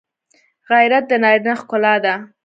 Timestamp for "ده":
2.03-2.13